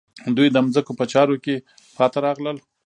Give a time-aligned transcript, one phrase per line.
[0.37, 1.55] دوی د ځمکو په چارو کې
[1.97, 2.57] پاتې راغلل.